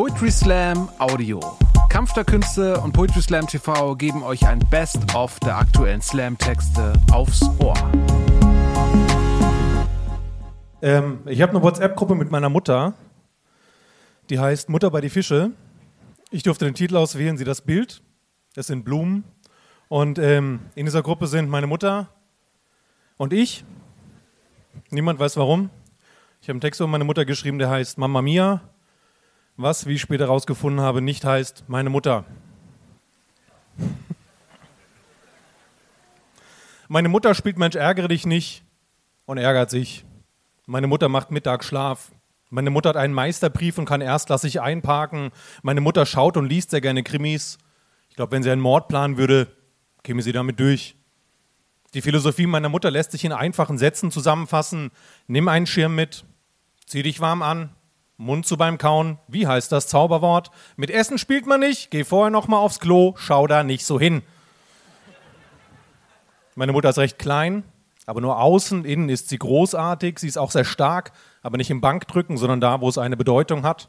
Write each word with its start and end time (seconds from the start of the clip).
Poetry 0.00 0.30
Slam 0.30 0.88
Audio. 0.98 1.40
Kampf 1.90 2.14
der 2.14 2.24
Künste 2.24 2.80
und 2.80 2.92
Poetry 2.92 3.20
Slam 3.20 3.46
TV 3.46 3.94
geben 3.96 4.22
euch 4.22 4.46
ein 4.46 4.58
Best-of 4.70 5.38
der 5.40 5.58
aktuellen 5.58 6.00
Slam-Texte 6.00 6.94
aufs 7.12 7.42
Ohr. 7.58 7.74
Ähm, 10.80 11.18
ich 11.26 11.42
habe 11.42 11.52
eine 11.52 11.62
WhatsApp-Gruppe 11.62 12.14
mit 12.14 12.30
meiner 12.30 12.48
Mutter, 12.48 12.94
die 14.30 14.38
heißt 14.38 14.70
Mutter 14.70 14.90
bei 14.90 15.02
die 15.02 15.10
Fische. 15.10 15.50
Ich 16.30 16.44
durfte 16.44 16.64
den 16.64 16.72
Titel 16.72 16.96
auswählen, 16.96 17.36
sie 17.36 17.44
das 17.44 17.60
Bild. 17.60 18.02
Es 18.56 18.68
sind 18.68 18.86
Blumen. 18.86 19.24
Und 19.88 20.18
ähm, 20.18 20.60
in 20.76 20.86
dieser 20.86 21.02
Gruppe 21.02 21.26
sind 21.26 21.50
meine 21.50 21.66
Mutter 21.66 22.08
und 23.18 23.34
ich. 23.34 23.66
Niemand 24.88 25.20
weiß 25.20 25.36
warum. 25.36 25.68
Ich 26.40 26.48
habe 26.48 26.54
einen 26.54 26.62
Text 26.62 26.80
über 26.80 26.88
meine 26.88 27.04
Mutter 27.04 27.26
geschrieben, 27.26 27.58
der 27.58 27.68
heißt 27.68 27.98
Mama 27.98 28.22
Mia, 28.22 28.62
was, 29.62 29.86
wie 29.86 29.94
ich 29.94 30.00
später 30.00 30.24
herausgefunden 30.24 30.80
habe, 30.80 31.02
nicht 31.02 31.24
heißt 31.24 31.64
meine 31.68 31.90
Mutter. 31.90 32.24
meine 36.88 37.08
Mutter 37.08 37.34
spielt 37.34 37.58
Mensch, 37.58 37.76
ärgere 37.76 38.08
dich 38.08 38.26
nicht 38.26 38.62
und 39.26 39.38
ärgert 39.38 39.70
sich. 39.70 40.04
Meine 40.66 40.86
Mutter 40.86 41.08
macht 41.08 41.30
Mittagsschlaf. 41.30 42.10
Meine 42.48 42.70
Mutter 42.70 42.90
hat 42.90 42.96
einen 42.96 43.14
Meisterbrief 43.14 43.78
und 43.78 43.84
kann 43.84 44.00
erstklassig 44.00 44.60
einparken. 44.60 45.30
Meine 45.62 45.80
Mutter 45.80 46.04
schaut 46.06 46.36
und 46.36 46.46
liest 46.46 46.70
sehr 46.70 46.80
gerne 46.80 47.02
Krimis. 47.02 47.58
Ich 48.08 48.16
glaube, 48.16 48.32
wenn 48.32 48.42
sie 48.42 48.50
einen 48.50 48.60
Mord 48.60 48.88
planen 48.88 49.16
würde, 49.16 49.48
käme 50.02 50.22
sie 50.22 50.32
damit 50.32 50.58
durch. 50.58 50.96
Die 51.94 52.02
Philosophie 52.02 52.46
meiner 52.46 52.68
Mutter 52.68 52.90
lässt 52.90 53.12
sich 53.12 53.24
in 53.24 53.32
einfachen 53.32 53.78
Sätzen 53.78 54.10
zusammenfassen. 54.10 54.90
Nimm 55.26 55.48
einen 55.48 55.66
Schirm 55.66 55.94
mit, 55.94 56.24
zieh 56.86 57.02
dich 57.02 57.20
warm 57.20 57.42
an, 57.42 57.70
Mund 58.20 58.44
zu 58.44 58.58
beim 58.58 58.76
Kauen. 58.76 59.18
Wie 59.28 59.46
heißt 59.46 59.72
das 59.72 59.88
Zauberwort? 59.88 60.50
Mit 60.76 60.90
Essen 60.90 61.16
spielt 61.16 61.46
man 61.46 61.60
nicht, 61.60 61.90
geh 61.90 62.04
vorher 62.04 62.30
noch 62.30 62.48
mal 62.48 62.58
aufs 62.58 62.78
Klo, 62.78 63.14
schau 63.16 63.46
da 63.46 63.64
nicht 63.64 63.86
so 63.86 63.98
hin. 63.98 64.20
Meine 66.54 66.72
Mutter 66.72 66.90
ist 66.90 66.98
recht 66.98 67.18
klein, 67.18 67.64
aber 68.04 68.20
nur 68.20 68.38
außen, 68.38 68.84
innen 68.84 69.08
ist 69.08 69.30
sie 69.30 69.38
großartig. 69.38 70.18
Sie 70.18 70.28
ist 70.28 70.36
auch 70.36 70.50
sehr 70.50 70.66
stark, 70.66 71.12
aber 71.42 71.56
nicht 71.56 71.70
im 71.70 71.80
Bankdrücken, 71.80 72.36
sondern 72.36 72.60
da, 72.60 72.82
wo 72.82 72.90
es 72.90 72.98
eine 72.98 73.16
Bedeutung 73.16 73.62
hat. 73.62 73.88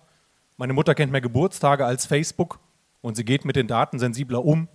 Meine 0.55 0.72
Mutter 0.72 0.95
kennt 0.95 1.11
mehr 1.11 1.20
Geburtstage 1.20 1.86
als 1.86 2.05
Facebook 2.05 2.59
und 3.02 3.16
sie 3.16 3.25
geht 3.25 3.44
mit 3.44 3.58
den 3.58 3.67
Daten 3.67 4.00
sensibler 4.00 4.45
um. 4.45 4.70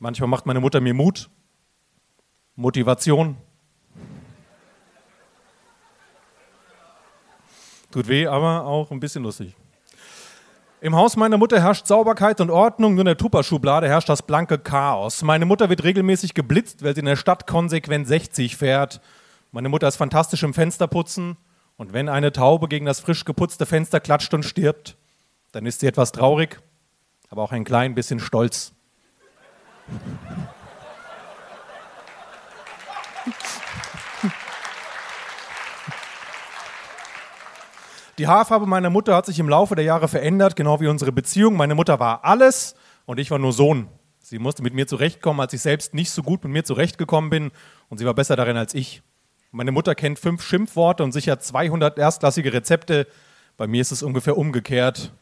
Manchmal 0.00 0.28
macht 0.28 0.46
meine 0.46 0.60
Mutter 0.60 0.80
mir 0.80 0.94
Mut, 0.94 1.30
Motivation. 2.56 3.36
Tut 7.90 8.08
weh, 8.08 8.26
aber 8.26 8.66
auch 8.66 8.90
ein 8.90 9.00
bisschen 9.00 9.22
lustig. 9.22 9.54
Im 10.80 10.94
Haus 10.94 11.16
meiner 11.16 11.38
Mutter 11.38 11.60
herrscht 11.60 11.86
Sauberkeit 11.86 12.40
und 12.40 12.50
Ordnung, 12.50 12.94
nur 12.94 13.00
in 13.00 13.06
der 13.06 13.16
Tupperschublade 13.16 13.88
herrscht 13.88 14.08
das 14.08 14.22
blanke 14.22 14.58
Chaos. 14.58 15.22
Meine 15.22 15.44
Mutter 15.44 15.68
wird 15.68 15.82
regelmäßig 15.82 16.34
geblitzt, 16.34 16.84
weil 16.84 16.94
sie 16.94 17.00
in 17.00 17.06
der 17.06 17.16
Stadt 17.16 17.48
konsequent 17.48 18.06
60 18.06 18.56
fährt. 18.56 19.00
Meine 19.50 19.68
Mutter 19.68 19.88
ist 19.88 19.96
fantastisch 19.96 20.44
im 20.44 20.54
Fensterputzen 20.54 21.36
und 21.76 21.92
wenn 21.92 22.08
eine 22.08 22.30
Taube 22.30 22.68
gegen 22.68 22.86
das 22.86 23.00
frisch 23.00 23.24
geputzte 23.24 23.66
Fenster 23.66 23.98
klatscht 23.98 24.32
und 24.34 24.44
stirbt, 24.44 24.96
dann 25.50 25.66
ist 25.66 25.80
sie 25.80 25.86
etwas 25.86 26.12
traurig, 26.12 26.60
aber 27.30 27.42
auch 27.42 27.52
ein 27.52 27.64
klein 27.64 27.94
bisschen 27.94 28.20
stolz. 28.20 28.72
Die 38.18 38.26
Haarfarbe 38.26 38.66
meiner 38.66 38.90
Mutter 38.90 39.14
hat 39.14 39.26
sich 39.26 39.38
im 39.38 39.48
Laufe 39.48 39.76
der 39.76 39.84
Jahre 39.84 40.08
verändert, 40.08 40.56
genau 40.56 40.80
wie 40.80 40.88
unsere 40.88 41.12
Beziehung. 41.12 41.56
Meine 41.56 41.76
Mutter 41.76 42.00
war 42.00 42.24
alles 42.24 42.74
und 43.06 43.20
ich 43.20 43.30
war 43.30 43.38
nur 43.38 43.52
Sohn. 43.52 43.86
Sie 44.18 44.40
musste 44.40 44.64
mit 44.64 44.74
mir 44.74 44.88
zurechtkommen, 44.88 45.40
als 45.40 45.52
ich 45.52 45.60
selbst 45.60 45.94
nicht 45.94 46.10
so 46.10 46.24
gut 46.24 46.42
mit 46.42 46.52
mir 46.52 46.64
zurechtgekommen 46.64 47.30
bin 47.30 47.52
und 47.88 47.98
sie 47.98 48.06
war 48.06 48.14
besser 48.14 48.34
darin 48.34 48.56
als 48.56 48.74
ich. 48.74 49.02
Meine 49.52 49.70
Mutter 49.70 49.94
kennt 49.94 50.18
fünf 50.18 50.42
Schimpfworte 50.42 51.04
und 51.04 51.12
sicher 51.12 51.38
200 51.38 51.96
erstklassige 51.96 52.52
Rezepte. 52.52 53.06
Bei 53.56 53.68
mir 53.68 53.80
ist 53.80 53.92
es 53.92 54.02
ungefähr 54.02 54.36
umgekehrt. 54.36 55.12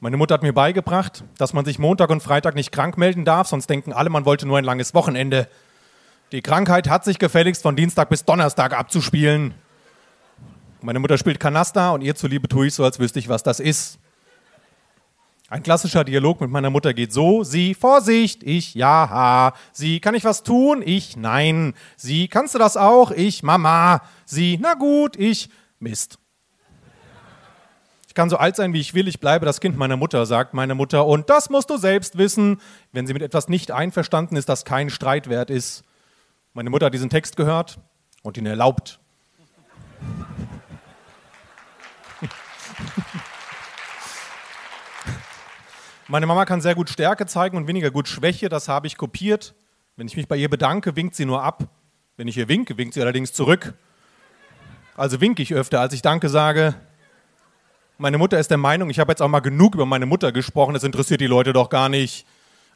Meine 0.00 0.16
Mutter 0.16 0.32
hat 0.32 0.42
mir 0.42 0.54
beigebracht, 0.54 1.24
dass 1.36 1.52
man 1.52 1.66
sich 1.66 1.78
Montag 1.78 2.08
und 2.08 2.22
Freitag 2.22 2.54
nicht 2.54 2.72
krank 2.72 2.96
melden 2.96 3.26
darf, 3.26 3.48
sonst 3.48 3.68
denken 3.68 3.92
alle, 3.92 4.08
man 4.08 4.24
wollte 4.24 4.46
nur 4.46 4.56
ein 4.56 4.64
langes 4.64 4.94
Wochenende. 4.94 5.46
Die 6.32 6.40
Krankheit 6.40 6.88
hat 6.88 7.04
sich 7.04 7.18
gefälligst 7.18 7.62
von 7.62 7.76
Dienstag 7.76 8.08
bis 8.08 8.24
Donnerstag 8.24 8.72
abzuspielen. 8.72 9.54
Meine 10.84 10.98
Mutter 10.98 11.16
spielt 11.16 11.40
Kanaster 11.40 11.94
und 11.94 12.02
ihr 12.02 12.14
zuliebe 12.14 12.46
tue 12.46 12.66
ich 12.66 12.74
so, 12.74 12.84
als 12.84 12.98
wüsste 12.98 13.18
ich, 13.18 13.30
was 13.30 13.42
das 13.42 13.58
ist. 13.58 13.98
Ein 15.48 15.62
klassischer 15.62 16.04
Dialog 16.04 16.42
mit 16.42 16.50
meiner 16.50 16.68
Mutter 16.68 16.92
geht 16.92 17.10
so: 17.10 17.42
Sie, 17.42 17.72
Vorsicht, 17.72 18.42
ich, 18.42 18.74
ja, 18.74 19.54
Sie, 19.72 19.98
kann 20.00 20.14
ich 20.14 20.24
was 20.24 20.42
tun? 20.42 20.82
Ich, 20.84 21.16
nein. 21.16 21.72
Sie, 21.96 22.28
kannst 22.28 22.54
du 22.54 22.58
das 22.58 22.76
auch? 22.76 23.12
Ich, 23.12 23.42
Mama. 23.42 24.02
Sie, 24.26 24.58
na 24.60 24.74
gut, 24.74 25.16
ich, 25.16 25.48
Mist. 25.78 26.18
Ich 28.06 28.14
kann 28.14 28.28
so 28.28 28.36
alt 28.36 28.54
sein, 28.54 28.74
wie 28.74 28.80
ich 28.80 28.92
will, 28.92 29.08
ich 29.08 29.20
bleibe 29.20 29.46
das 29.46 29.60
Kind 29.60 29.78
meiner 29.78 29.96
Mutter, 29.96 30.26
sagt 30.26 30.52
meine 30.52 30.74
Mutter. 30.74 31.06
Und 31.06 31.30
das 31.30 31.48
musst 31.48 31.70
du 31.70 31.78
selbst 31.78 32.18
wissen. 32.18 32.60
Wenn 32.92 33.06
sie 33.06 33.14
mit 33.14 33.22
etwas 33.22 33.48
nicht 33.48 33.70
einverstanden 33.70 34.36
ist, 34.36 34.50
das 34.50 34.66
kein 34.66 34.90
Streit 34.90 35.30
wert 35.30 35.48
ist. 35.48 35.82
Meine 36.52 36.68
Mutter 36.68 36.86
hat 36.86 36.94
diesen 36.94 37.08
Text 37.08 37.36
gehört 37.36 37.78
und 38.22 38.36
ihn 38.36 38.44
erlaubt. 38.44 39.00
Meine 46.06 46.26
Mama 46.26 46.44
kann 46.44 46.60
sehr 46.60 46.74
gut 46.74 46.90
Stärke 46.90 47.24
zeigen 47.24 47.56
und 47.56 47.66
weniger 47.66 47.90
gut 47.90 48.08
Schwäche, 48.08 48.50
das 48.50 48.68
habe 48.68 48.86
ich 48.86 48.98
kopiert. 48.98 49.54
Wenn 49.96 50.06
ich 50.06 50.16
mich 50.16 50.28
bei 50.28 50.36
ihr 50.36 50.50
bedanke, 50.50 50.96
winkt 50.96 51.14
sie 51.14 51.24
nur 51.24 51.42
ab. 51.42 51.68
Wenn 52.18 52.28
ich 52.28 52.36
ihr 52.36 52.48
winke, 52.48 52.76
winkt 52.76 52.92
sie 52.92 53.00
allerdings 53.00 53.32
zurück. 53.32 53.72
Also 54.96 55.22
winke 55.22 55.42
ich 55.42 55.54
öfter, 55.54 55.80
als 55.80 55.94
ich 55.94 56.02
Danke 56.02 56.28
sage. 56.28 56.74
Meine 57.96 58.18
Mutter 58.18 58.38
ist 58.38 58.50
der 58.50 58.58
Meinung, 58.58 58.90
ich 58.90 58.98
habe 58.98 59.12
jetzt 59.12 59.22
auch 59.22 59.28
mal 59.28 59.40
genug 59.40 59.74
über 59.74 59.86
meine 59.86 60.04
Mutter 60.04 60.30
gesprochen, 60.30 60.74
das 60.74 60.84
interessiert 60.84 61.22
die 61.22 61.26
Leute 61.26 61.54
doch 61.54 61.70
gar 61.70 61.88
nicht. 61.88 62.26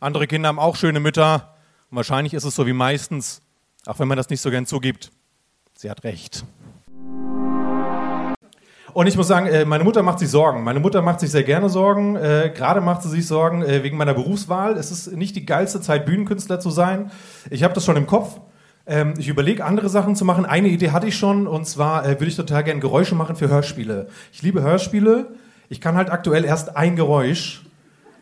Andere 0.01 0.27
Kinder 0.27 0.49
haben 0.49 0.59
auch 0.59 0.77
schöne 0.77 1.01
Mütter. 1.01 1.55
Und 1.91 1.97
wahrscheinlich 1.97 2.33
ist 2.33 2.45
es 2.45 2.55
so 2.55 2.67
wie 2.67 2.73
meistens, 2.73 3.43
auch 3.85 3.99
wenn 3.99 4.09
man 4.09 4.17
das 4.17 4.31
nicht 4.31 4.41
so 4.41 4.51
gern 4.51 4.65
zugibt. 4.65 5.11
Sie 5.75 5.91
hat 5.91 6.03
recht. 6.03 6.45
Und 8.93 9.07
ich 9.07 9.17
muss 9.17 9.29
sagen, 9.29 9.47
äh, 9.47 9.65
meine 9.65 9.85
Mutter 9.85 10.03
macht 10.03 10.19
sich 10.19 10.31
Sorgen. 10.31 10.65
Meine 10.65 10.81
Mutter 10.81 11.03
macht 11.03 11.21
sich 11.21 11.31
sehr 11.31 11.43
gerne 11.43 11.69
Sorgen. 11.69 12.17
Äh, 12.17 12.53
gerade 12.55 12.81
macht 12.81 13.03
sie 13.03 13.09
sich 13.09 13.27
Sorgen 13.27 13.63
äh, 13.63 13.83
wegen 13.83 13.97
meiner 13.97 14.15
Berufswahl. 14.15 14.77
Es 14.77 14.91
ist 14.91 15.13
nicht 15.17 15.37
die 15.37 15.47
geilste 15.47 15.81
Zeit, 15.81 16.07
Bühnenkünstler 16.07 16.61
zu 16.61 16.71
sein. 16.71 17.11
Ich 17.51 17.63
habe 17.65 17.75
das 17.75 17.85
schon 17.85 17.97
im 17.97 18.07
Kopf. 18.07 18.41
Ähm, 18.87 19.15
ich 19.19 19.29
überlege, 19.29 19.65
andere 19.65 19.89
Sachen 19.89 20.17
zu 20.17 20.25
machen. 20.25 20.47
Eine 20.47 20.69
Idee 20.69 20.91
hatte 20.91 21.07
ich 21.07 21.17
schon, 21.17 21.47
und 21.47 21.67
zwar 21.67 22.05
würde 22.05 22.27
ich 22.27 22.37
total 22.37 22.65
gerne 22.65 22.81
Geräusche 22.81 23.15
machen 23.15 23.37
für 23.37 23.49
Hörspiele. 23.49 24.09
Ich 24.33 24.43
liebe 24.43 24.63
Hörspiele. 24.63 25.35
Ich 25.69 25.81
kann 25.81 25.97
halt 25.97 26.11
aktuell 26.11 26.45
erst 26.45 26.77
ein 26.77 26.97
Geräusch. 26.97 27.65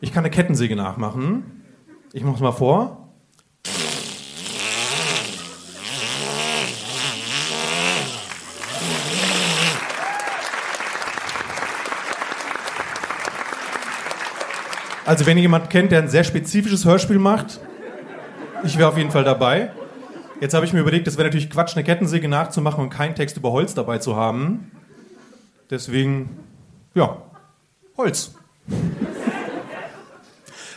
Ich 0.00 0.12
kann 0.12 0.24
eine 0.24 0.30
Kettensäge 0.30 0.74
nachmachen. 0.74 1.62
Ich 2.12 2.24
mache 2.24 2.36
es 2.36 2.40
mal 2.40 2.52
vor. 2.52 3.05
Also 15.06 15.24
wenn 15.24 15.36
ihr 15.36 15.42
jemanden 15.42 15.68
kennt, 15.68 15.92
der 15.92 16.02
ein 16.02 16.08
sehr 16.08 16.24
spezifisches 16.24 16.84
Hörspiel 16.84 17.20
macht, 17.20 17.60
ich 18.64 18.76
wäre 18.76 18.88
auf 18.88 18.98
jeden 18.98 19.12
Fall 19.12 19.22
dabei. 19.22 19.70
Jetzt 20.40 20.52
habe 20.52 20.66
ich 20.66 20.72
mir 20.72 20.80
überlegt, 20.80 21.06
es 21.06 21.16
wäre 21.16 21.28
natürlich 21.28 21.48
Quatsch, 21.48 21.76
eine 21.76 21.84
Kettensäge 21.84 22.28
nachzumachen 22.28 22.82
und 22.82 22.90
keinen 22.90 23.14
Text 23.14 23.36
über 23.36 23.52
Holz 23.52 23.72
dabei 23.72 23.98
zu 23.98 24.16
haben. 24.16 24.72
Deswegen, 25.70 26.28
ja, 26.94 27.16
Holz. 27.96 28.34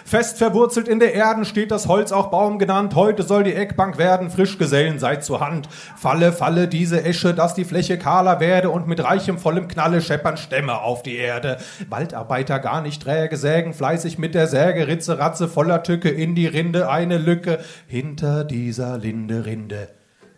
Fest 0.09 0.39
verwurzelt 0.39 0.87
in 0.87 0.99
der 0.99 1.13
Erden 1.13 1.45
steht 1.45 1.69
das 1.69 1.87
Holz 1.87 2.11
auch 2.11 2.31
Baum 2.31 2.57
genannt. 2.57 2.95
Heute 2.95 3.21
soll 3.21 3.43
die 3.43 3.53
Eckbank 3.53 3.99
werden, 3.99 4.31
frisch 4.31 4.57
Gesellen 4.57 4.97
seid 4.97 5.23
zur 5.23 5.39
Hand. 5.39 5.69
Falle, 5.95 6.31
falle 6.31 6.67
diese 6.67 7.03
Esche, 7.03 7.35
dass 7.35 7.53
die 7.53 7.63
Fläche 7.63 7.99
kahler 7.99 8.39
werde 8.39 8.71
und 8.71 8.87
mit 8.87 9.03
reichem, 9.03 9.37
vollem 9.37 9.67
Knalle 9.67 10.01
scheppern 10.01 10.37
Stämme 10.37 10.81
auf 10.81 11.03
die 11.03 11.15
Erde. 11.15 11.59
Waldarbeiter 11.89 12.57
gar 12.57 12.81
nicht 12.81 13.03
träge 13.03 13.37
sägen, 13.37 13.75
fleißig 13.75 14.17
mit 14.17 14.33
der 14.33 14.47
Säge, 14.47 14.87
Ritze, 14.87 15.19
Ratze, 15.19 15.47
voller 15.47 15.83
Tücke 15.83 16.09
in 16.09 16.33
die 16.33 16.47
Rinde 16.47 16.89
eine 16.89 17.19
Lücke. 17.19 17.59
Hinter 17.85 18.43
dieser 18.43 18.97
Linde, 18.97 19.45
Rinde 19.45 19.89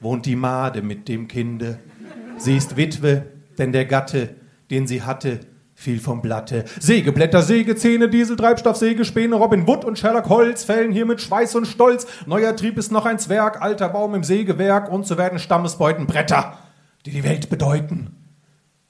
wohnt 0.02 0.26
die 0.26 0.36
Made 0.36 0.82
mit 0.82 1.08
dem 1.08 1.30
Kinde. 1.30 1.80
Sie 2.36 2.58
ist 2.58 2.76
Witwe, 2.76 3.24
denn 3.58 3.72
der 3.72 3.86
Gatte, 3.86 4.36
den 4.70 4.86
sie 4.86 5.04
hatte, 5.04 5.40
fiel 5.82 6.00
vom 6.00 6.22
Blatte. 6.22 6.66
Sägeblätter, 6.80 7.42
Sägezähne, 7.42 8.08
Dieseltreibstoff, 8.08 8.78
Sägespäne, 8.78 9.36
Robin 9.36 9.66
Wood 9.66 9.84
und 9.84 9.98
Sherlock 9.98 10.30
Holz 10.30 10.64
fällen 10.64 10.92
hier 10.92 11.08
mit 11.08 11.22
Schweiß 11.22 11.56
und 11.56 11.66
Stolz. 11.66 12.06
Neuer 12.28 12.56
Trieb 12.56 12.78
ist 12.78 12.92
noch 12.92 13.08
ein 13.08 13.18
Zwerg, 13.18 13.62
alter 13.62 13.90
Baum 13.90 14.14
im 14.14 14.24
Sägewerk 14.24 14.92
und 14.92 15.08
so 15.08 15.18
werden 15.18 15.40
Stammesbeuten 15.40 16.06
Bretter, 16.06 16.60
die 17.06 17.12
die 17.12 17.24
Welt 17.24 17.50
bedeuten. 17.50 18.16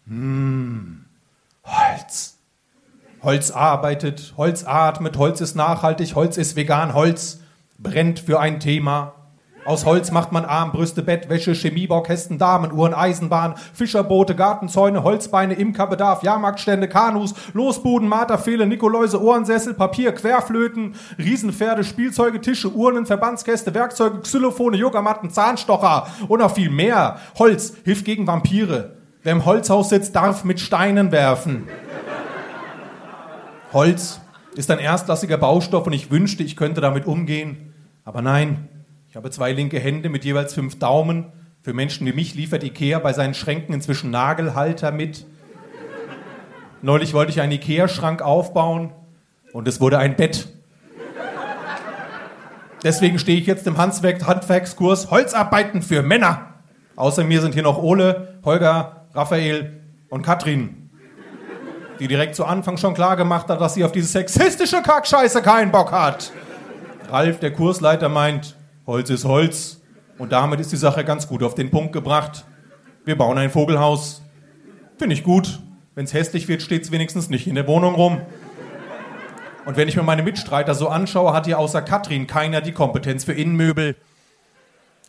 Hm, 0.05 1.05
Holz. 1.63 2.37
Holz 3.23 3.51
arbeitet, 3.51 4.33
Holz 4.35 4.65
atmet, 4.65 5.17
Holz 5.17 5.39
ist 5.39 5.55
nachhaltig, 5.55 6.15
Holz 6.15 6.35
ist 6.35 6.57
vegan, 6.57 6.93
Holz 6.93 7.39
brennt 7.77 8.19
für 8.19 8.41
ein 8.41 8.59
Thema. 8.59 9.13
Aus 9.63 9.85
Holz 9.85 10.11
macht 10.11 10.31
man 10.31 10.43
Armbrüste, 10.43 11.03
Bettwäsche, 11.03 11.53
Chemiebaukästen, 11.53 12.39
Damenuhren, 12.39 12.95
Eisenbahn, 12.95 13.55
Fischerboote, 13.73 14.35
Gartenzäune, 14.35 15.03
Holzbeine, 15.03 15.53
Imkerbedarf, 15.53 16.23
Jahrmarktstände, 16.23 16.87
Kanus, 16.87 17.35
Losbuden, 17.53 18.07
Marterpfähle, 18.07 18.65
Nikoläuse, 18.65 19.21
Ohrensessel, 19.21 19.75
Papier, 19.75 20.13
Querflöten, 20.13 20.95
Riesenpferde, 21.19 21.83
Spielzeuge, 21.83 22.41
Tische, 22.41 22.69
Urnen, 22.69 23.05
Verbandskäste, 23.05 23.73
Werkzeuge, 23.75 24.21
Xylophone, 24.21 24.73
Yogamatten, 24.73 25.29
Zahnstocher 25.29 26.07
und 26.27 26.39
noch 26.39 26.55
viel 26.55 26.71
mehr. 26.71 27.19
Holz 27.37 27.73
hilft 27.83 28.05
gegen 28.05 28.25
Vampire. 28.25 28.97
Wer 29.21 29.33
im 29.33 29.45
Holzhaus 29.45 29.89
sitzt, 29.89 30.15
darf 30.15 30.43
mit 30.43 30.59
Steinen 30.59 31.11
werfen. 31.11 31.67
Holz 33.73 34.19
ist 34.55 34.71
ein 34.71 34.79
erstklassiger 34.79 35.37
Baustoff 35.37 35.85
und 35.85 35.93
ich 35.93 36.09
wünschte, 36.09 36.41
ich 36.41 36.57
könnte 36.57 36.81
damit 36.81 37.05
umgehen. 37.05 37.73
Aber 38.03 38.23
nein, 38.23 38.67
ich 39.11 39.17
habe 39.17 39.29
zwei 39.29 39.51
linke 39.51 39.77
Hände 39.77 40.07
mit 40.07 40.23
jeweils 40.23 40.53
fünf 40.53 40.79
Daumen. 40.79 41.33
Für 41.61 41.73
Menschen 41.73 42.07
wie 42.07 42.13
mich 42.13 42.33
liefert 42.33 42.63
Ikea 42.63 42.97
bei 42.99 43.11
seinen 43.11 43.33
Schränken 43.33 43.73
inzwischen 43.73 44.09
Nagelhalter 44.09 44.93
mit. 44.93 45.25
Neulich 46.81 47.13
wollte 47.13 47.29
ich 47.29 47.41
einen 47.41 47.51
Ikea-Schrank 47.51 48.21
aufbauen 48.21 48.93
und 49.51 49.67
es 49.67 49.81
wurde 49.81 49.97
ein 49.97 50.15
Bett. 50.15 50.47
Deswegen 52.85 53.19
stehe 53.19 53.37
ich 53.37 53.47
jetzt 53.47 53.67
im 53.67 53.77
Handwerkskurs 53.77 55.11
Holzarbeiten 55.11 55.81
für 55.81 56.03
Männer. 56.03 56.53
Außer 56.95 57.25
mir 57.25 57.41
sind 57.41 57.53
hier 57.53 57.63
noch 57.63 57.83
Ole, 57.83 58.39
Holger, 58.45 59.07
Raphael 59.13 59.81
und 60.07 60.21
Katrin, 60.21 60.89
die 61.99 62.07
direkt 62.07 62.35
zu 62.35 62.45
Anfang 62.45 62.77
schon 62.77 62.93
klar 62.93 63.17
gemacht 63.17 63.49
hat, 63.49 63.59
dass 63.59 63.73
sie 63.73 63.83
auf 63.83 63.91
diese 63.91 64.07
sexistische 64.07 64.81
Kackscheiße 64.81 65.41
keinen 65.41 65.69
Bock 65.69 65.91
hat. 65.91 66.31
Ralf, 67.09 67.39
der 67.39 67.51
Kursleiter, 67.51 68.07
meint, 68.07 68.55
Holz 68.91 69.09
ist 69.09 69.23
Holz. 69.23 69.81
Und 70.17 70.33
damit 70.33 70.59
ist 70.59 70.71
die 70.71 70.77
Sache 70.77 71.05
ganz 71.05 71.27
gut 71.27 71.43
auf 71.43 71.55
den 71.55 71.71
Punkt 71.71 71.93
gebracht. 71.93 72.45
Wir 73.05 73.17
bauen 73.17 73.37
ein 73.37 73.49
Vogelhaus. 73.49 74.21
Finde 74.99 75.15
ich 75.15 75.23
gut. 75.23 75.61
Wenn 75.95 76.03
es 76.03 76.13
hässlich 76.13 76.49
wird, 76.49 76.61
steht 76.61 76.83
es 76.83 76.91
wenigstens 76.91 77.29
nicht 77.29 77.47
in 77.47 77.55
der 77.55 77.67
Wohnung 77.67 77.95
rum. 77.95 78.21
Und 79.65 79.77
wenn 79.77 79.87
ich 79.87 79.95
mir 79.95 80.03
meine 80.03 80.23
Mitstreiter 80.23 80.75
so 80.75 80.89
anschaue, 80.89 81.31
hat 81.31 81.45
hier 81.45 81.57
außer 81.57 81.81
Katrin 81.81 82.27
keiner 82.27 82.59
die 82.59 82.73
Kompetenz 82.73 83.23
für 83.23 83.33
Innenmöbel. 83.33 83.95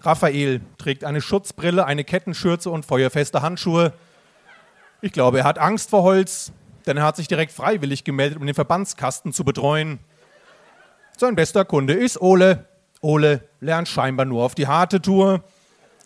Raphael 0.00 0.60
trägt 0.78 1.04
eine 1.04 1.20
Schutzbrille, 1.20 1.84
eine 1.84 2.04
Kettenschürze 2.04 2.70
und 2.70 2.86
feuerfeste 2.86 3.42
Handschuhe. 3.42 3.92
Ich 5.00 5.12
glaube, 5.12 5.38
er 5.38 5.44
hat 5.44 5.58
Angst 5.58 5.90
vor 5.90 6.04
Holz, 6.04 6.52
denn 6.86 6.98
er 6.98 7.04
hat 7.04 7.16
sich 7.16 7.26
direkt 7.26 7.50
freiwillig 7.50 8.04
gemeldet, 8.04 8.38
um 8.38 8.46
den 8.46 8.54
Verbandskasten 8.54 9.32
zu 9.32 9.44
betreuen. 9.44 9.98
Sein 11.16 11.34
bester 11.34 11.64
Kunde 11.64 11.94
ist 11.94 12.20
Ole. 12.20 12.66
Ole 13.02 13.42
lernt 13.60 13.88
scheinbar 13.88 14.24
nur 14.24 14.44
auf 14.44 14.54
die 14.54 14.66
harte 14.66 15.02
Tour. 15.02 15.42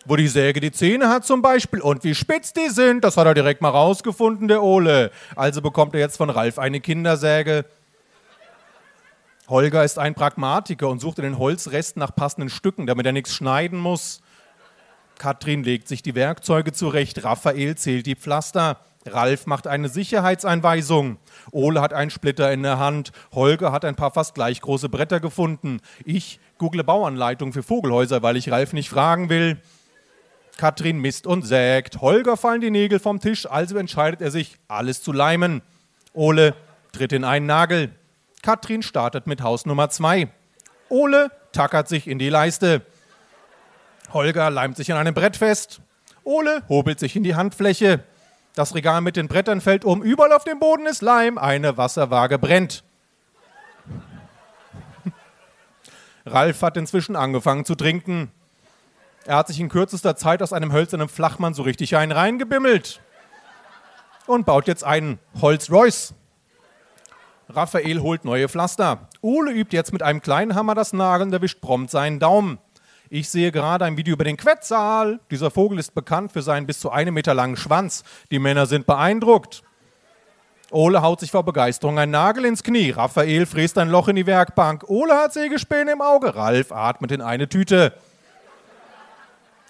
Wo 0.07 0.17
die 0.17 0.29
Säge 0.29 0.61
die 0.61 0.71
Zähne 0.71 1.09
hat 1.09 1.25
zum 1.27 1.43
Beispiel 1.43 1.81
und 1.81 2.05
wie 2.05 2.15
spitz 2.15 2.53
die 2.53 2.69
sind, 2.69 3.03
das 3.03 3.17
hat 3.17 3.27
er 3.27 3.35
direkt 3.35 3.61
mal 3.61 3.71
rausgefunden, 3.71 4.47
der 4.47 4.63
Ole. 4.63 5.11
Also 5.35 5.61
bekommt 5.61 5.95
er 5.95 6.01
jetzt 6.01 6.17
von 6.17 6.31
Ralf 6.31 6.59
eine 6.59 6.81
Kindersäge. 6.81 7.65
Holger 9.49 9.85
ist 9.85 9.99
ein 9.99 10.15
Pragmatiker 10.15 10.89
und 10.89 11.01
sucht 11.01 11.19
in 11.19 11.25
den 11.25 11.39
Holzresten 11.39 12.01
nach 12.01 12.15
passenden 12.15 12.51
Stücken, 12.51 12.87
damit 12.87 13.05
er 13.05 13.13
nichts 13.13 13.35
schneiden 13.35 13.79
muss. 13.79 14.21
Katrin 15.19 15.65
legt 15.65 15.89
sich 15.89 16.03
die 16.03 16.15
Werkzeuge 16.15 16.73
zurecht, 16.73 17.25
Raphael 17.25 17.77
zählt 17.77 18.07
die 18.07 18.17
Pflaster. 18.17 18.79
Ralf 19.13 19.47
macht 19.47 19.67
eine 19.67 19.89
Sicherheitseinweisung. 19.89 21.19
Ole 21.53 21.81
hat 21.81 21.93
einen 21.93 22.11
Splitter 22.11 22.53
in 22.53 22.63
der 22.63 22.79
Hand. 22.79 23.13
Holger 23.33 23.73
hat 23.73 23.85
ein 23.85 23.97
paar 23.97 24.11
fast 24.11 24.35
gleich 24.35 24.61
große 24.61 24.89
Bretter 24.89 25.21
gefunden. 25.21 25.81
Ich 26.05 26.41
google 26.59 26.85
Bauanleitung 26.85 27.53
für 27.53 27.63
Vogelhäuser, 27.63 28.23
weil 28.23 28.37
ich 28.37 28.51
Ralf 28.51 28.73
nicht 28.73 28.89
fragen 28.89 29.29
will. 29.29 29.61
Katrin 30.57 30.99
misst 30.99 31.27
und 31.27 31.43
sägt. 31.43 32.01
Holger 32.01 32.37
fallen 32.37 32.61
die 32.61 32.71
Nägel 32.71 32.99
vom 32.99 33.21
Tisch, 33.21 33.47
also 33.47 33.77
entscheidet 33.77 34.23
er 34.23 34.31
sich, 34.31 34.57
alles 34.69 35.03
zu 35.03 35.13
leimen. 35.13 35.63
Ole 36.15 36.55
tritt 36.93 37.13
in 37.13 37.25
einen 37.25 37.47
Nagel. 37.47 37.91
Katrin 38.43 38.83
startet 38.83 39.27
mit 39.27 39.43
Haus 39.43 39.67
Nummer 39.67 39.91
zwei. 39.91 40.29
Ole 40.89 41.31
tackert 41.53 41.89
sich 41.89 42.07
in 42.07 42.19
die 42.19 42.29
Leiste. 42.29 42.83
Holger 44.13 44.51
leimt 44.51 44.77
sich 44.77 44.93
an 44.93 44.99
einem 44.99 45.15
Brett 45.15 45.37
fest. 45.37 45.81
Ole 46.25 46.63
hobelt 46.69 46.99
sich 46.99 47.17
in 47.17 47.23
die 47.23 47.35
Handfläche. 47.35 48.03
Das 48.57 48.75
Regal 48.75 49.03
mit 49.03 49.17
den 49.17 49.29
Brettern 49.29 49.61
fällt 49.61 49.85
um. 49.85 50.03
Überall 50.03 50.33
auf 50.33 50.45
dem 50.45 50.59
Boden 50.59 50.87
ist 50.87 51.03
Leim. 51.03 51.37
Eine 51.37 51.77
Wasserwaage 51.77 52.39
brennt. 52.39 52.85
Ralf 56.27 56.63
hat 56.63 56.79
inzwischen 56.79 57.17
angefangen 57.17 57.67
zu 57.67 57.75
trinken. 57.75 58.33
Er 59.27 59.37
hat 59.37 59.49
sich 59.49 59.61
in 59.61 59.69
kürzester 59.69 60.17
Zeit 60.17 60.43
aus 60.43 60.55
einem 60.55 60.73
hölzernen 60.73 61.11
Flachmann 61.11 61.53
so 61.53 61.65
richtig 61.65 61.97
einen 61.97 62.13
reingebimmelt 62.13 63.03
und 64.27 64.47
baut 64.47 64.67
jetzt 64.69 64.85
einen 64.85 65.19
Holz-Royce. 65.39 66.15
Raphael 67.51 68.01
holt 68.01 68.25
neue 68.25 68.49
Pflaster. 68.49 69.11
Ole 69.21 69.53
übt 69.53 69.77
jetzt 69.77 69.93
mit 69.93 70.03
einem 70.03 70.23
kleinen 70.23 70.55
Hammer 70.55 70.75
das 70.75 70.95
Nageln 70.95 71.29
und 71.29 71.35
erwischt 71.35 71.61
prompt 71.61 71.91
seinen 71.91 72.21
Daumen. 72.21 72.59
Ich 73.09 73.29
sehe 73.29 73.53
gerade 73.53 73.85
ein 73.85 73.97
Video 73.97 74.15
über 74.15 74.25
den 74.25 74.37
Quetzal. 74.37 75.21
Dieser 75.31 75.53
Vogel 75.53 75.79
ist 75.79 75.95
bekannt 75.95 76.33
für 76.33 76.43
seinen 76.43 76.67
bis 76.67 76.81
zu 76.81 76.91
einem 76.91 77.15
Meter 77.15 77.35
langen 77.35 77.57
Schwanz. 77.57 78.03
Die 78.33 78.41
Männer 78.41 78.67
sind 78.67 78.87
beeindruckt. 78.87 79.63
Ole 80.73 81.01
haut 81.03 81.21
sich 81.21 81.31
vor 81.31 81.45
Begeisterung 81.45 82.01
einen 82.01 82.11
Nagel 82.11 82.45
ins 82.45 82.65
Knie. 82.65 82.91
Raphael 82.91 83.47
fräst 83.47 83.79
ein 83.79 83.91
Loch 83.91 84.09
in 84.09 84.17
die 84.17 84.27
Werkbank. 84.27 84.85
Ole 84.89 85.15
hat 85.15 85.33
Sägespäne 85.33 85.93
im 85.93 86.03
Auge. 86.03 86.35
Ralf 86.35 86.73
atmet 86.73 87.13
in 87.13 87.23
eine 87.23 87.49
Tüte. 87.49 87.93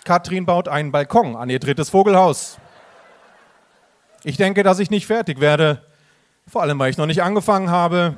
Katrin 0.04 0.46
baut 0.46 0.68
einen 0.68 0.92
Balkon 0.92 1.36
an 1.36 1.50
ihr 1.50 1.58
drittes 1.58 1.90
Vogelhaus. 1.90 2.56
Ich 4.24 4.38
denke, 4.38 4.62
dass 4.62 4.78
ich 4.78 4.88
nicht 4.88 5.06
fertig 5.06 5.40
werde. 5.40 5.82
Vor 6.48 6.62
allem, 6.62 6.78
weil 6.78 6.90
ich 6.90 6.96
noch 6.96 7.06
nicht 7.06 7.22
angefangen 7.22 7.70
habe. 7.70 8.16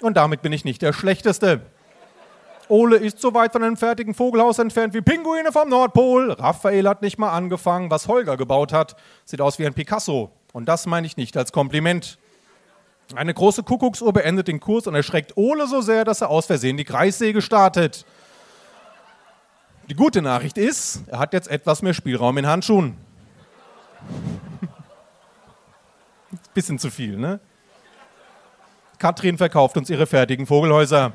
Und 0.00 0.16
damit 0.16 0.42
bin 0.42 0.52
ich 0.52 0.64
nicht 0.64 0.82
der 0.82 0.92
Schlechteste. 0.92 1.62
Ole 2.68 2.96
ist 2.96 3.20
so 3.20 3.34
weit 3.34 3.52
von 3.52 3.62
einem 3.62 3.76
fertigen 3.76 4.14
Vogelhaus 4.14 4.58
entfernt 4.58 4.94
wie 4.94 5.00
Pinguine 5.00 5.52
vom 5.52 5.68
Nordpol. 5.68 6.32
Raphael 6.32 6.88
hat 6.88 7.02
nicht 7.02 7.18
mal 7.18 7.30
angefangen. 7.30 7.90
Was 7.90 8.08
Holger 8.08 8.36
gebaut 8.36 8.72
hat, 8.72 8.96
sieht 9.24 9.40
aus 9.40 9.58
wie 9.58 9.66
ein 9.66 9.74
Picasso. 9.74 10.30
Und 10.52 10.66
das 10.66 10.86
meine 10.86 11.06
ich 11.06 11.16
nicht 11.16 11.36
als 11.36 11.52
Kompliment. 11.52 12.18
Eine 13.14 13.32
große 13.32 13.62
Kuckucksuhr 13.62 14.12
beendet 14.12 14.48
den 14.48 14.60
Kurs 14.60 14.86
und 14.86 14.94
erschreckt 14.94 15.36
Ole 15.36 15.66
so 15.66 15.80
sehr, 15.80 16.04
dass 16.04 16.20
er 16.20 16.28
aus 16.28 16.46
Versehen 16.46 16.76
die 16.76 16.84
Kreissäge 16.84 17.40
startet. 17.40 18.04
Die 19.88 19.94
gute 19.94 20.20
Nachricht 20.20 20.58
ist, 20.58 21.02
er 21.06 21.18
hat 21.18 21.32
jetzt 21.32 21.48
etwas 21.48 21.80
mehr 21.80 21.94
Spielraum 21.94 22.36
in 22.36 22.46
Handschuhen. 22.46 22.98
Bisschen 26.54 26.78
zu 26.78 26.90
viel, 26.90 27.16
ne? 27.16 27.40
Katrin 28.98 29.38
verkauft 29.38 29.76
uns 29.78 29.88
ihre 29.88 30.06
fertigen 30.06 30.46
Vogelhäuser. 30.46 31.12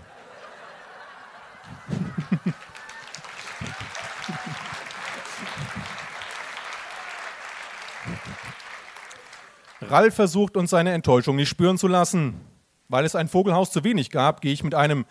Ralf 9.93 10.15
versucht 10.15 10.57
uns 10.57 10.71
seine 10.71 10.91
Enttäuschung 10.91 11.35
nicht 11.35 11.49
spüren 11.49 11.77
zu 11.77 11.87
lassen. 11.87 12.41
Weil 12.89 13.05
es 13.05 13.15
ein 13.15 13.27
Vogelhaus 13.27 13.71
zu 13.71 13.83
wenig 13.83 14.09
gab, 14.09 14.41
gehe 14.41 14.51
ich 14.51 14.63
mit 14.63 14.73
einem 14.73 15.05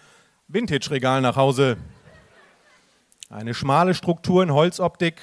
Vintage-Regal 0.49 1.21
nach 1.21 1.37
Hause. 1.37 1.77
Eine 3.31 3.55
schmale 3.55 3.95
Struktur 3.95 4.43
in 4.43 4.53
Holzoptik, 4.53 5.23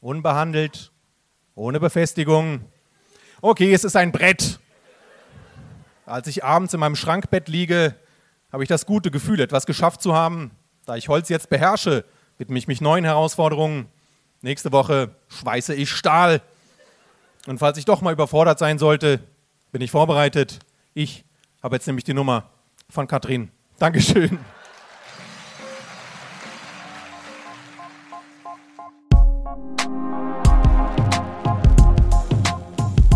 unbehandelt, 0.00 0.92
ohne 1.54 1.78
Befestigung. 1.78 2.64
Okay, 3.42 3.70
es 3.74 3.84
ist 3.84 3.96
ein 3.96 4.12
Brett. 4.12 4.60
Als 6.06 6.26
ich 6.26 6.42
abends 6.42 6.72
in 6.72 6.80
meinem 6.80 6.96
Schrankbett 6.96 7.48
liege, 7.48 7.96
habe 8.50 8.62
ich 8.62 8.68
das 8.70 8.86
gute 8.86 9.10
Gefühl, 9.10 9.40
etwas 9.40 9.66
geschafft 9.66 10.00
zu 10.00 10.14
haben. 10.14 10.52
Da 10.86 10.96
ich 10.96 11.10
Holz 11.10 11.28
jetzt 11.28 11.50
beherrsche, 11.50 12.06
widme 12.38 12.56
ich 12.56 12.66
mich 12.66 12.80
neuen 12.80 13.04
Herausforderungen. 13.04 13.88
Nächste 14.40 14.72
Woche 14.72 15.14
schweiße 15.28 15.74
ich 15.74 15.90
Stahl. 15.90 16.40
Und 17.46 17.58
falls 17.58 17.78
ich 17.78 17.84
doch 17.84 18.02
mal 18.02 18.12
überfordert 18.12 18.58
sein 18.58 18.78
sollte, 18.78 19.20
bin 19.72 19.80
ich 19.80 19.90
vorbereitet. 19.90 20.58
Ich 20.94 21.24
habe 21.62 21.76
jetzt 21.76 21.86
nämlich 21.86 22.04
die 22.04 22.14
Nummer 22.14 22.50
von 22.90 23.06
Katrin. 23.06 23.50
Dankeschön. 23.78 24.38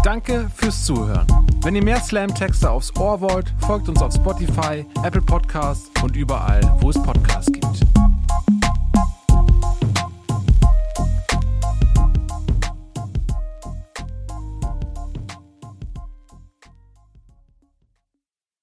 Danke 0.02 0.50
fürs 0.54 0.84
Zuhören. 0.84 1.26
Wenn 1.62 1.76
ihr 1.76 1.84
mehr 1.84 2.00
Slam-Texte 2.00 2.70
aufs 2.70 2.94
Ohr 2.96 3.20
wollt, 3.20 3.52
folgt 3.60 3.88
uns 3.88 4.02
auf 4.02 4.14
Spotify, 4.14 4.84
Apple 5.04 5.22
Podcasts 5.22 5.90
und 6.02 6.16
überall, 6.16 6.60
wo 6.80 6.90
es 6.90 7.00
Podcasts 7.02 7.52
gibt. 7.52 7.99